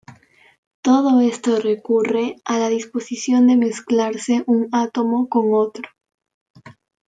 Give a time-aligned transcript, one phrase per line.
[0.81, 5.91] Todo esto recurre a la disposición de mezclarse un átomo con otro.